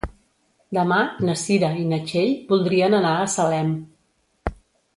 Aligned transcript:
Demà 0.77 0.97
na 1.27 1.35
Cira 1.41 1.69
i 1.81 1.85
na 1.91 1.99
Txell 2.07 2.33
voldrien 2.53 2.97
anar 3.01 3.13
a 3.19 3.29
Salem. 3.35 3.73